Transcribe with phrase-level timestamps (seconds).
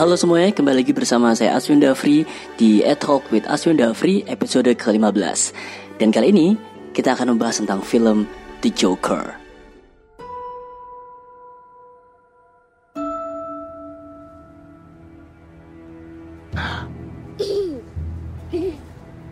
[0.00, 2.24] halo semuanya, kembali lagi bersama saya Aswin Dafri
[2.56, 5.52] di Ad Talk with Aswin Dafri episode ke-15
[6.00, 6.56] Dan kali ini
[6.96, 8.24] kita akan membahas tentang film
[8.64, 9.36] The Joker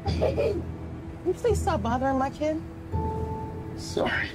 [0.04, 0.60] Can
[1.24, 2.60] you please stop bothering my kid?
[3.80, 4.28] Sorry.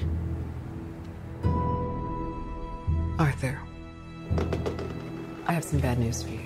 [3.22, 3.62] Arthur,
[5.46, 6.40] I have some bad news for you.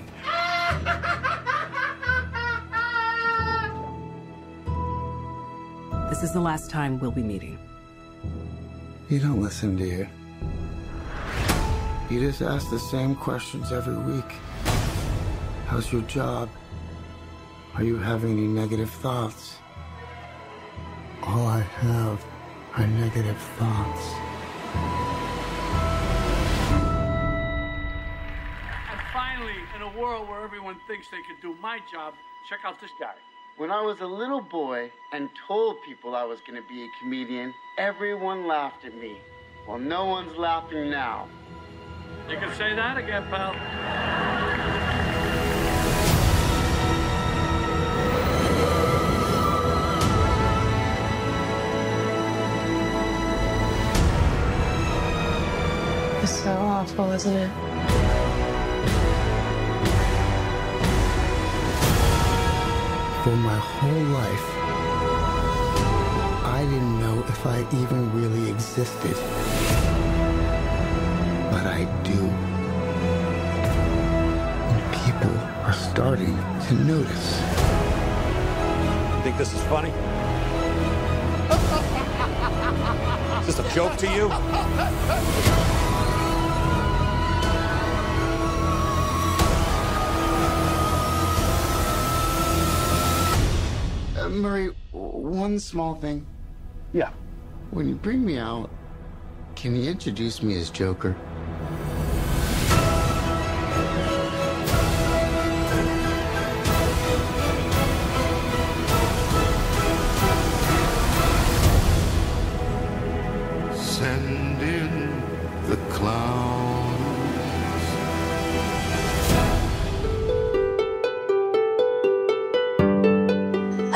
[6.10, 7.60] This is the last time we'll be meeting.
[9.10, 10.08] You don't listen, do you?
[12.10, 14.32] You just ask the same questions every week.
[15.68, 16.50] How's your job?
[17.76, 19.58] Are you having any negative thoughts?
[21.22, 22.26] All I have
[22.76, 25.27] are negative thoughts.
[30.08, 32.14] World where everyone thinks they could do my job,
[32.48, 33.16] check out this guy.
[33.58, 36.88] When I was a little boy and told people I was going to be a
[37.02, 39.18] comedian, everyone laughed at me.
[39.68, 41.28] Well, no one's laughing now.
[42.30, 43.52] You can say that again, pal.
[56.24, 57.67] It's so awful, isn't it?
[63.28, 64.48] For my whole life,
[66.46, 69.18] I didn't know if I even really existed.
[71.52, 72.30] But I do.
[74.72, 76.38] And people are starting
[76.68, 77.42] to notice.
[79.18, 79.90] You think this is funny?
[83.42, 84.32] Is this a joke to you?
[94.42, 96.26] Murray, one small thing.
[96.94, 97.12] Yeah.
[97.72, 98.70] When you bring me out,
[99.56, 101.16] can you introduce me as Joker?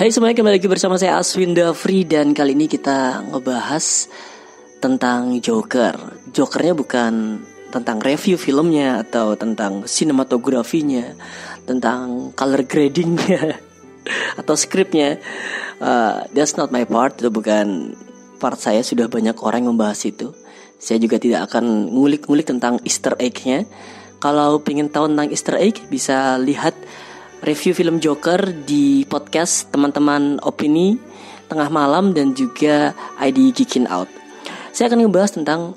[0.01, 4.09] Hai semuanya, kembali lagi bersama saya Aswin Dafri Dan kali ini kita ngebahas
[4.81, 5.93] tentang Joker.
[6.33, 7.37] Jokernya bukan
[7.69, 11.13] tentang review filmnya Atau tentang sinematografinya
[11.69, 13.61] Tentang color gradingnya
[14.41, 15.21] Atau skripnya
[15.77, 17.93] Uh, That's not my part Itu bukan
[18.41, 20.33] part saya Sudah banyak orang yang membahas itu.
[20.81, 23.69] Saya juga tidak akan ngulik-ngulik tentang easter egg-nya.
[24.17, 26.73] Kalau pengen tahu tentang easter egg Bisa lihat
[27.41, 30.93] review film Joker di podcast teman-teman opini
[31.49, 34.07] tengah malam dan juga ID Geekin Out.
[34.71, 35.73] Saya akan membahas tentang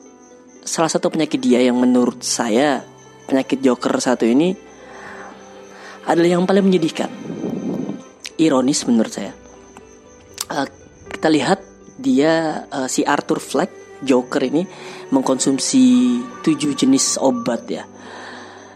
[0.62, 2.84] salah satu penyakit dia yang menurut saya
[3.24, 4.52] penyakit Joker satu ini
[6.04, 7.08] adalah yang paling menyedihkan.
[8.36, 9.32] Ironis menurut saya.
[10.52, 10.66] Eh,
[11.16, 11.64] kita lihat
[11.96, 14.68] dia eh, si Arthur Fleck Joker ini
[15.08, 15.84] mengkonsumsi
[16.44, 17.88] tujuh jenis obat ya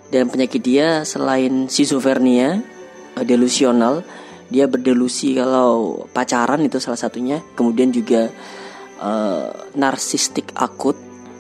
[0.09, 2.77] dan penyakit dia selain schizophrenia
[3.24, 4.02] delusional.
[4.48, 7.40] Dia berdelusi kalau pacaran itu salah satunya.
[7.54, 8.28] Kemudian juga
[9.00, 10.96] eh, narsistik akut.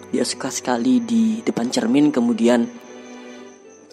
[0.08, 2.12] Dia suka sekali di depan cermin.
[2.12, 2.64] Kemudian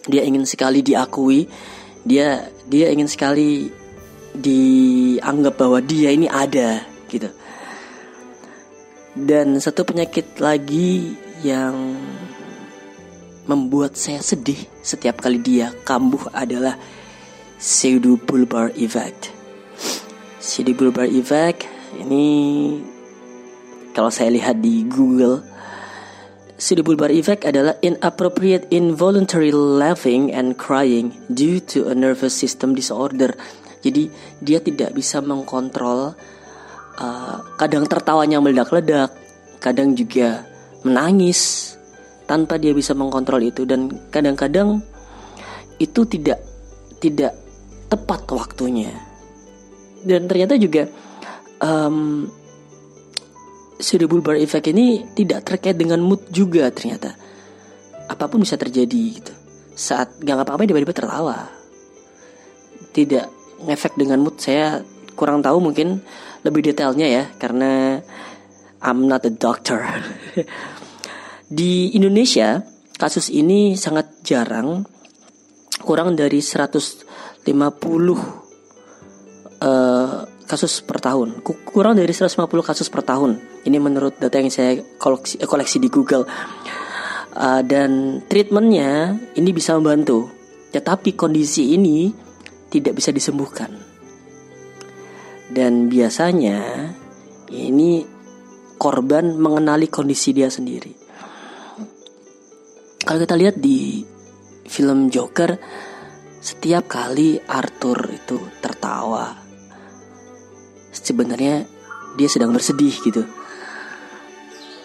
[0.08, 1.48] dia ingin sekali diakui.
[2.06, 3.72] Dia dia ingin sekali
[4.36, 7.32] dianggap bahwa dia ini ada gitu.
[9.16, 11.96] Dan satu penyakit lagi yang
[13.46, 16.76] membuat saya sedih setiap kali dia kambuh adalah
[17.66, 19.34] pseudobulbar effect.
[20.38, 21.66] Pseudobulbar effect
[21.98, 22.78] ini
[23.98, 25.42] kalau saya lihat di Google
[26.62, 33.34] pseudobulbar effect adalah inappropriate involuntary laughing and crying due to a nervous system disorder.
[33.82, 34.14] Jadi
[34.46, 36.14] dia tidak bisa mengkontrol
[37.02, 39.10] uh, kadang tertawanya meledak-ledak,
[39.58, 40.46] kadang juga
[40.86, 41.74] menangis
[42.30, 44.86] tanpa dia bisa mengkontrol itu dan kadang-kadang
[45.82, 46.46] itu tidak
[47.02, 47.45] tidak
[47.96, 48.92] tepat waktunya.
[50.04, 50.86] Dan ternyata juga
[51.64, 52.28] um,
[53.80, 57.16] pseudobulbar effect ini tidak terkait dengan mood juga ternyata.
[58.12, 59.34] Apa pun bisa terjadi gitu.
[59.76, 61.52] Saat gak ngapa-ngapain tiba-tiba tertawa
[62.96, 63.28] tidak
[63.68, 64.80] ngefek dengan mood saya
[65.20, 66.00] kurang tahu mungkin
[66.48, 68.00] lebih detailnya ya karena
[68.80, 69.84] I'm not a doctor.
[71.60, 72.64] Di Indonesia
[72.96, 74.88] kasus ini sangat jarang.
[75.76, 76.42] Kurang dari
[77.46, 78.18] 150
[79.62, 81.46] uh, kasus per tahun.
[81.46, 83.38] Kurang dari 150 kasus per tahun.
[83.62, 86.26] Ini menurut data yang saya koleksi, koleksi di Google.
[87.36, 90.32] Uh, dan treatmentnya ini bisa membantu.
[90.74, 92.10] Tetapi kondisi ini
[92.74, 93.70] tidak bisa disembuhkan.
[95.46, 96.90] Dan biasanya
[97.54, 98.02] ini
[98.82, 101.06] korban mengenali kondisi dia sendiri.
[103.06, 104.02] Kalau kita lihat di
[104.66, 105.54] film Joker
[106.46, 109.34] setiap kali Arthur itu tertawa
[110.94, 111.66] sebenarnya
[112.14, 113.26] dia sedang bersedih gitu.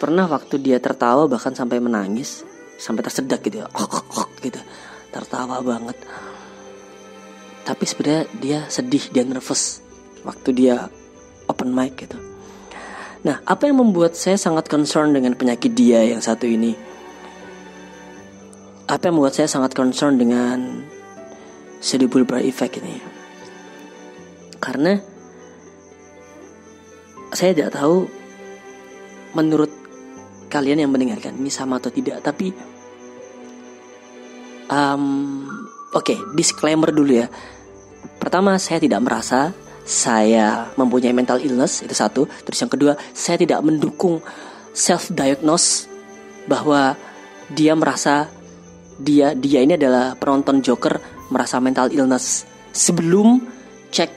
[0.00, 2.48] Pernah waktu dia tertawa bahkan sampai menangis
[2.80, 4.56] sampai tersedak gitu ya oh, oh, gitu.
[5.12, 6.00] Tertawa banget.
[7.68, 9.84] Tapi sebenarnya dia sedih dia nervous
[10.24, 10.88] waktu dia
[11.44, 12.16] open mic gitu.
[13.20, 16.72] Nah apa yang membuat saya sangat concern dengan penyakit dia yang satu ini?
[18.88, 20.88] Apa yang membuat saya sangat concern dengan
[22.28, 23.00] bar effect ini.
[24.60, 25.00] Karena
[27.32, 28.04] saya tidak tahu
[29.32, 29.70] menurut
[30.50, 32.50] kalian yang mendengarkan ini sama atau tidak tapi
[34.66, 35.46] um,
[35.94, 37.26] oke okay, disclaimer dulu ya.
[38.20, 39.54] Pertama saya tidak merasa
[39.86, 42.26] saya mempunyai mental illness itu satu.
[42.44, 44.20] Terus yang kedua saya tidak mendukung
[44.74, 45.86] self diagnose
[46.44, 46.98] bahwa
[47.50, 48.30] dia merasa
[49.00, 52.44] dia dia ini adalah penonton Joker merasa mental illness
[52.74, 53.42] sebelum
[53.90, 54.10] cek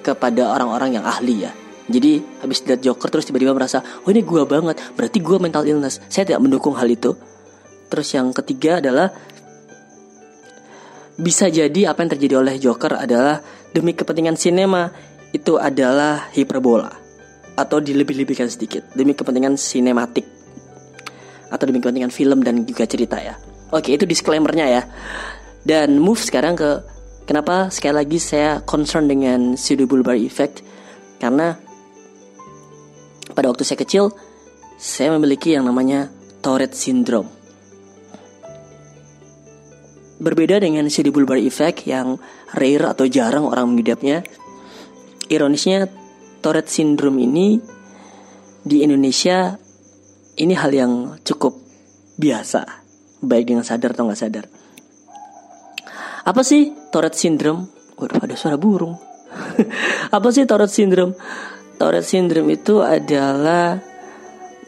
[0.00, 1.52] kepada orang-orang yang ahli ya.
[1.90, 5.98] Jadi habis lihat Joker terus tiba-tiba merasa, oh ini gue banget, berarti gue mental illness.
[6.06, 7.18] Saya tidak mendukung hal itu.
[7.90, 9.10] Terus yang ketiga adalah
[11.18, 13.42] bisa jadi apa yang terjadi oleh Joker adalah
[13.74, 14.88] demi kepentingan sinema
[15.34, 16.90] itu adalah hiperbola
[17.58, 20.24] atau dilebih-lebihkan sedikit demi kepentingan sinematik
[21.50, 23.34] atau demi kepentingan film dan juga cerita ya.
[23.70, 24.82] Oke, itu disclaimernya ya.
[25.60, 26.80] Dan move sekarang ke
[27.28, 30.64] kenapa sekali lagi saya concern dengan pseudo bulbar effect
[31.20, 31.52] karena
[33.36, 34.10] pada waktu saya kecil
[34.80, 36.08] saya memiliki yang namanya
[36.40, 37.28] Tourette syndrome.
[40.20, 42.16] Berbeda dengan pseudo bulbar effect yang
[42.56, 44.24] rare atau jarang orang mengidapnya.
[45.28, 45.86] Ironisnya
[46.40, 47.60] Tourette syndrome ini
[48.64, 49.56] di Indonesia
[50.40, 51.56] ini hal yang cukup
[52.16, 52.64] biasa
[53.20, 54.44] baik dengan sadar atau nggak sadar.
[56.24, 57.68] Apa sih Tourette syndrome?
[57.96, 58.96] Waduh, ada suara burung.
[60.16, 61.16] Apa sih Tourette syndrome?
[61.80, 63.80] Tourette syndrome itu adalah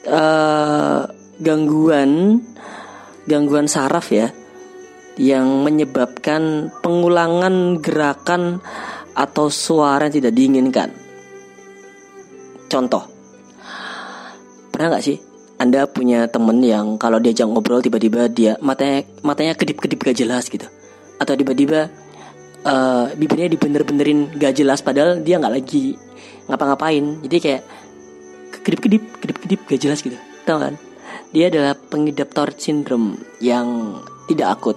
[0.08, 1.00] uh,
[1.42, 2.40] gangguan
[3.28, 4.32] gangguan saraf ya
[5.20, 8.64] yang menyebabkan pengulangan gerakan
[9.12, 10.88] atau suara yang tidak diinginkan.
[12.72, 13.04] Contoh,
[14.72, 15.20] pernah nggak sih
[15.60, 20.66] anda punya temen yang kalau diajak ngobrol tiba-tiba dia matanya matanya kedip-kedip gak jelas gitu
[21.22, 21.86] atau tiba-tiba
[22.66, 25.94] uh, bibirnya dibener-benerin gak jelas padahal dia nggak lagi
[26.50, 27.22] ngapa-ngapain.
[27.22, 27.62] Jadi kayak
[28.62, 30.18] kedip-kedip kedip-kedip gak jelas gitu.
[30.46, 30.74] Tahu kan?
[31.32, 34.76] Dia adalah pengidap Tourette syndrome yang tidak akut.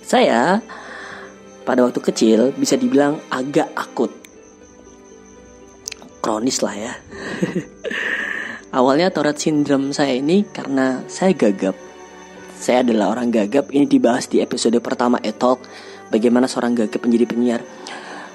[0.00, 0.58] Saya
[1.68, 4.10] pada waktu kecil bisa dibilang agak akut.
[6.20, 6.92] Kronis lah ya.
[8.76, 11.89] Awalnya Tourette syndrome saya ini karena saya gagap.
[12.60, 13.72] Saya adalah orang gagap.
[13.72, 15.64] Ini dibahas di episode pertama Etalk.
[16.12, 17.64] Bagaimana seorang gagap menjadi penyiar.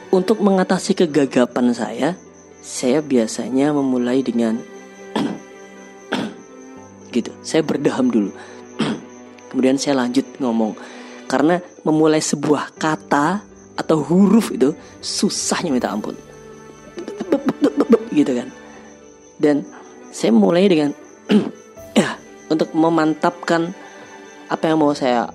[0.10, 2.17] Untuk mengatasi kegagapan saya,
[2.58, 4.58] saya biasanya memulai dengan
[7.13, 7.29] gitu.
[7.46, 8.34] Saya berdaham dulu.
[9.53, 10.74] Kemudian saya lanjut ngomong.
[11.29, 13.46] Karena memulai sebuah kata
[13.77, 14.74] atau huruf itu
[15.05, 16.17] susahnya minta ampun.
[18.10, 18.50] Gitu kan.
[19.38, 19.62] Dan
[20.10, 20.98] saya mulai dengan
[21.94, 22.17] ya
[22.53, 23.85] untuk memantapkan
[24.50, 25.30] apa yang mau saya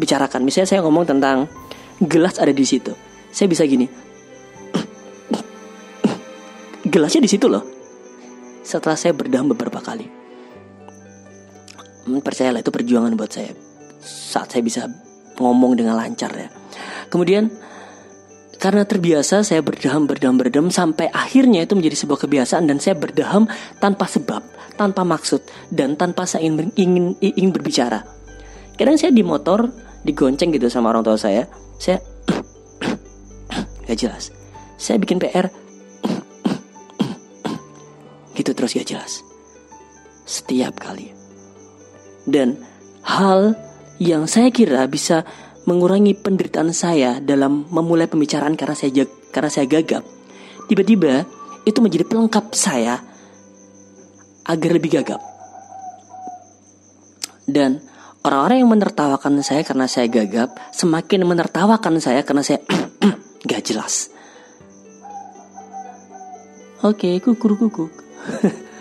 [0.00, 0.42] bicarakan.
[0.42, 1.46] Misalnya saya ngomong tentang
[2.02, 2.92] gelas ada di situ.
[3.30, 3.86] Saya bisa gini.
[6.84, 7.64] Gelasnya di situ loh.
[8.64, 10.06] Setelah saya berdam beberapa kali.
[12.04, 13.52] Hmm, percayalah itu perjuangan buat saya.
[14.04, 14.86] Saat saya bisa
[15.40, 16.48] ngomong dengan lancar ya.
[17.08, 17.48] Kemudian
[18.64, 23.44] karena terbiasa saya berdaham, berdaham, berdaham sampai akhirnya itu menjadi sebuah kebiasaan dan saya berdaham
[23.76, 24.40] tanpa sebab,
[24.80, 28.08] tanpa maksud dan tanpa saya ingin ingin, ingin berbicara.
[28.80, 29.68] Kadang saya di motor
[30.00, 31.44] digonceng gitu sama orang tua saya,
[31.76, 32.00] saya
[33.84, 34.32] gak jelas.
[34.80, 35.44] Saya bikin PR
[38.40, 39.20] gitu terus gak jelas.
[40.24, 41.12] Setiap kali.
[42.24, 42.56] Dan
[43.04, 43.60] hal
[44.00, 45.28] yang saya kira bisa
[45.64, 50.04] mengurangi penderitaan saya dalam memulai pembicaraan karena saya karena saya gagap.
[50.68, 51.24] Tiba-tiba
[51.64, 53.00] itu menjadi pelengkap saya
[54.44, 55.20] agar lebih gagap.
[57.44, 57.80] Dan
[58.24, 62.60] orang-orang yang menertawakan saya karena saya gagap semakin menertawakan saya karena saya
[63.48, 64.12] gak jelas.
[66.84, 67.92] Oke, kukur kukuk.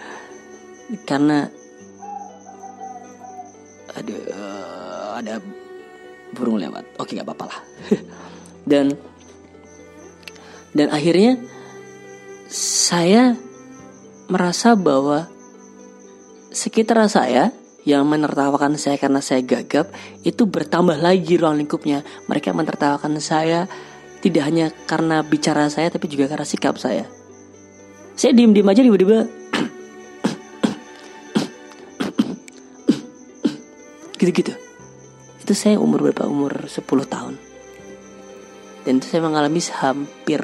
[1.09, 1.47] karena
[6.33, 6.97] burung lewat.
[6.97, 7.59] Oke, nggak apa-apa lah.
[8.69, 8.97] dan
[10.73, 11.37] dan akhirnya
[12.49, 13.37] saya
[14.27, 15.29] merasa bahwa
[16.49, 19.91] sekitar saya yang menertawakan saya karena saya gagap
[20.23, 22.01] itu bertambah lagi ruang lingkupnya.
[22.25, 23.67] Mereka menertawakan saya
[24.23, 27.05] tidak hanya karena bicara saya tapi juga karena sikap saya.
[28.15, 29.27] Saya diem-diem aja tiba-tiba
[34.23, 34.62] gitu-gitu.
[35.43, 36.23] Itu saya umur berapa?
[36.23, 37.35] Umur 10 tahun.
[38.87, 40.39] Dan itu saya mengalami hampir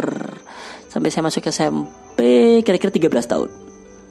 [0.91, 2.19] sampai saya masuk SMP
[2.67, 3.49] kira-kira 13 tahun.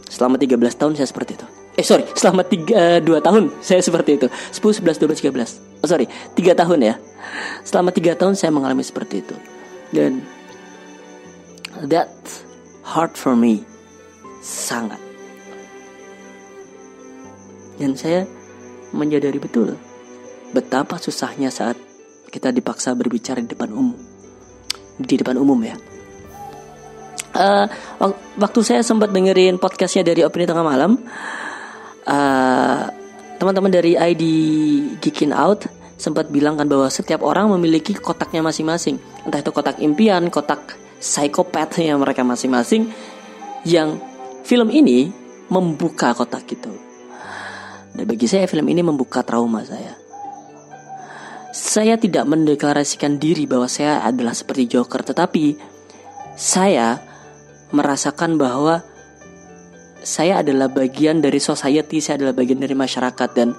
[0.08, 1.46] Selama 13 tahun saya seperti itu.
[1.76, 6.10] Eh sorry, selama 3, 2 tahun saya seperti itu 10, 11, 12, 13 Oh sorry,
[6.34, 6.94] 3 tahun ya
[7.62, 9.38] Selama 3 tahun saya mengalami seperti itu
[9.94, 10.26] Dan
[11.86, 12.10] That
[12.82, 13.62] hard for me
[14.42, 14.98] Sangat
[17.78, 18.26] Dan saya
[18.90, 19.78] menyadari betul
[20.54, 21.76] Betapa susahnya saat
[22.28, 23.96] kita dipaksa berbicara di depan umum
[25.00, 25.76] Di depan umum ya
[27.38, 27.70] Uh,
[28.34, 30.98] waktu saya sempat dengerin podcastnya dari Opini Tengah Malam,
[32.02, 32.82] uh,
[33.38, 34.24] teman-teman dari ID
[34.98, 40.26] Geekin Out sempat bilang kan bahwa setiap orang memiliki kotaknya masing-masing, entah itu kotak impian,
[40.34, 42.90] kotak psikopatnya mereka masing-masing,
[43.62, 44.02] yang
[44.42, 45.10] film ini
[45.46, 46.74] membuka kotak itu.
[47.94, 50.07] Dan bagi saya film ini membuka trauma saya.
[51.48, 55.56] Saya tidak mendeklarasikan diri bahwa saya adalah seperti Joker, tetapi
[56.36, 57.00] saya
[57.72, 58.84] merasakan bahwa
[60.04, 63.56] saya adalah bagian dari society, saya adalah bagian dari masyarakat dan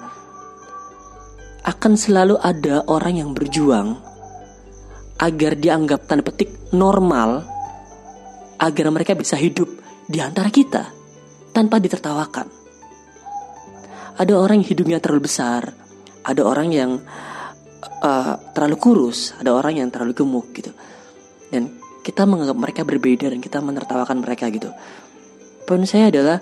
[1.66, 3.98] akan selalu ada orang yang berjuang
[5.20, 7.44] agar dianggap tanda petik normal
[8.56, 9.68] agar mereka bisa hidup
[10.08, 10.88] di antara kita
[11.52, 12.48] tanpa ditertawakan.
[14.16, 15.74] Ada orang yang hidungnya terlalu besar,
[16.24, 16.90] ada orang yang
[18.02, 20.72] uh, terlalu kurus, ada orang yang terlalu gemuk gitu.
[21.52, 24.72] Dan kita menganggap mereka berbeda dan kita menertawakan mereka gitu.
[25.68, 26.40] Poin saya adalah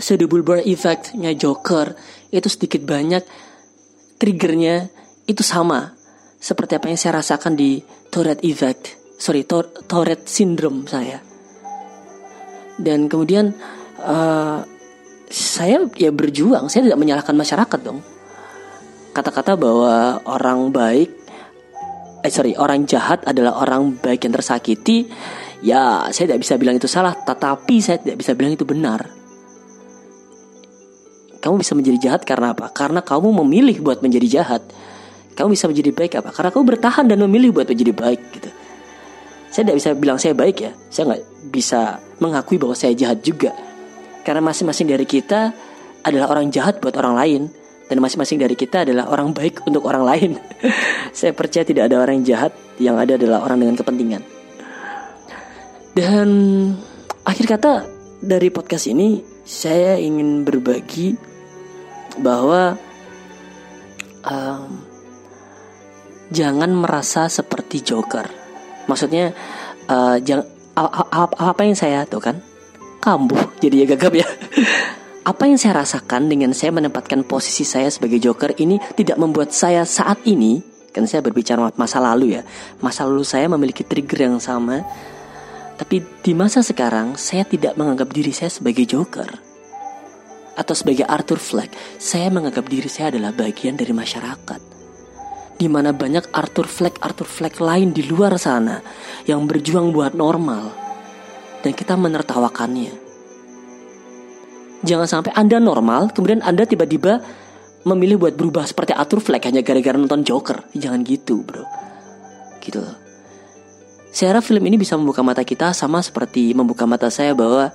[0.00, 1.94] Sudable Bar Effect-nya Joker
[2.32, 3.22] itu sedikit banyak
[4.16, 4.88] triggernya
[5.28, 5.92] itu sama
[6.40, 11.20] seperti apa yang saya rasakan di Tourette Effect, sorry Tourette Syndrome saya.
[12.80, 13.52] Dan kemudian
[14.00, 14.64] uh,
[15.28, 18.00] saya ya berjuang, saya tidak menyalahkan masyarakat dong.
[19.10, 21.10] Kata-kata bahwa orang baik
[22.20, 25.08] eh sorry orang jahat adalah orang baik yang tersakiti
[25.64, 29.08] ya saya tidak bisa bilang itu salah tetapi saya tidak bisa bilang itu benar.
[31.40, 32.68] Kamu bisa menjadi jahat karena apa?
[32.68, 34.62] Karena kamu memilih buat menjadi jahat.
[35.32, 36.36] Kamu bisa menjadi baik apa?
[36.36, 38.50] Karena kamu bertahan dan memilih buat menjadi baik gitu.
[39.48, 40.72] Saya tidak bisa bilang saya baik ya.
[40.92, 43.56] Saya nggak bisa mengakui bahwa saya jahat juga.
[44.20, 45.56] Karena masing-masing dari kita
[46.04, 47.42] adalah orang jahat buat orang lain
[47.90, 50.30] dan masing-masing dari kita adalah orang baik untuk orang lain.
[51.18, 54.22] Saya percaya tidak ada orang yang jahat, yang ada adalah orang dengan kepentingan.
[55.90, 56.28] Dan
[57.26, 57.72] akhir kata
[58.22, 61.18] dari podcast ini saya ingin berbagi
[62.22, 62.78] bahwa
[64.22, 64.86] um,
[66.30, 68.30] jangan merasa seperti Joker.
[68.86, 69.34] Maksudnya
[69.90, 70.46] uh, jangan
[70.78, 72.38] apa, apa yang saya tuh kan
[73.00, 74.28] kambuh jadi ya gagap ya
[75.20, 79.84] apa yang saya rasakan dengan saya menempatkan posisi saya sebagai Joker ini tidak membuat saya
[79.84, 82.42] saat ini kan saya berbicara masa lalu ya
[82.82, 84.82] masa lalu saya memiliki trigger yang sama
[85.76, 89.50] tapi di masa sekarang saya tidak menganggap diri saya sebagai Joker
[90.60, 91.72] atau sebagai Arthur Fleck.
[91.96, 94.60] Saya menganggap diri saya adalah bagian dari masyarakat
[95.56, 98.80] di mana banyak Arthur Fleck Arthur Fleck lain di luar sana
[99.24, 100.72] yang berjuang buat normal
[101.60, 102.99] dan kita menertawakannya
[104.80, 107.20] Jangan sampai Anda normal, kemudian Anda tiba-tiba
[107.84, 110.64] memilih buat berubah seperti Arthur Fleck hanya gara-gara nonton Joker.
[110.72, 111.64] Jangan gitu, bro.
[112.60, 112.96] Gitu loh.
[114.10, 117.70] Saya harap film ini bisa membuka mata kita sama seperti membuka mata saya bahwa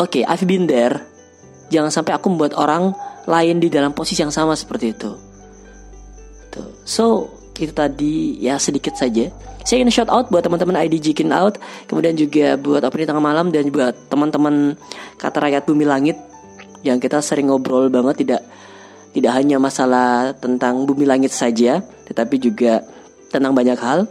[0.00, 0.98] Oke, okay, I've been there.
[1.70, 2.90] Jangan sampai aku membuat orang
[3.28, 5.12] lain di dalam posisi yang sama seperti itu.
[6.50, 6.68] Tuh.
[6.82, 7.30] So,
[7.62, 9.30] itu tadi ya sedikit saja.
[9.62, 13.54] Saya ingin shout out buat teman-teman ID Jikin Out, kemudian juga buat opini tengah malam
[13.54, 14.74] dan buat teman-teman
[15.22, 16.18] kata rakyat bumi langit
[16.82, 18.42] yang kita sering ngobrol banget tidak
[19.12, 22.80] Tidak hanya masalah tentang bumi langit saja, tetapi juga
[23.28, 24.08] tentang banyak hal.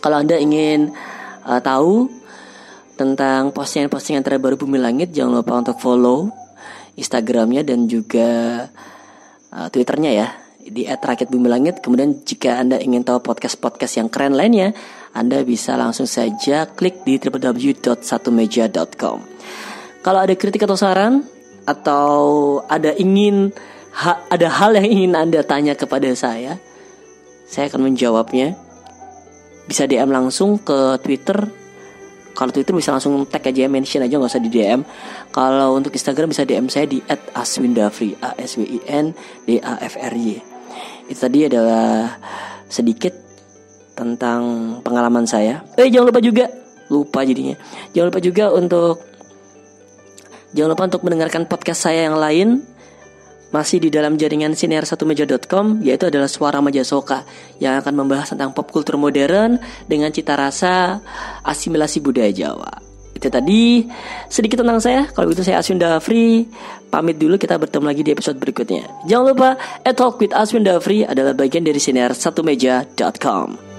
[0.00, 0.88] Kalau Anda ingin
[1.44, 2.08] uh, tahu
[2.96, 6.32] tentang postingan-postingan terbaru Bumi Langit, jangan lupa untuk follow
[6.96, 8.64] Instagramnya dan juga
[9.52, 11.78] uh, Twitternya ya di @rakyat bumi langit.
[11.82, 14.74] Kemudian jika anda ingin tahu podcast-podcast yang keren lainnya,
[15.14, 19.18] anda bisa langsung saja klik di www.satumeja.com.
[20.02, 21.26] Kalau ada kritik atau saran
[21.66, 22.18] atau
[22.70, 23.50] ada ingin
[23.96, 26.58] ha, ada hal yang ingin anda tanya kepada saya,
[27.46, 28.54] saya akan menjawabnya.
[29.66, 31.50] Bisa DM langsung ke Twitter
[32.36, 34.84] kalau Twitter bisa langsung tag aja mention aja nggak usah di DM.
[35.32, 37.00] Kalau untuk Instagram bisa DM saya di
[37.32, 39.16] @aswindafri a s w i n
[39.48, 40.55] d a f r y.
[41.06, 42.18] Itu tadi adalah
[42.66, 43.14] sedikit
[43.96, 44.40] tentang
[44.84, 45.64] pengalaman saya.
[45.78, 46.46] Eh jangan lupa juga
[46.92, 47.56] lupa jadinya.
[47.96, 48.96] Jangan lupa juga untuk
[50.52, 52.62] jangan lupa untuk mendengarkan podcast saya yang lain
[53.54, 57.22] masih di dalam jaringan siniar1meja.com yaitu adalah Suara Majasoka
[57.62, 61.00] yang akan membahas tentang pop kultur modern dengan cita rasa
[61.46, 62.85] asimilasi budaya Jawa.
[63.26, 63.82] Itu tadi
[64.30, 65.10] sedikit tentang saya.
[65.10, 66.46] Kalau begitu saya Aswin Dafri
[66.94, 68.86] pamit dulu kita bertemu lagi di episode berikutnya.
[69.10, 73.75] Jangan lupa A Talk with Aswin Dafri adalah bagian dari siniar1meja.com.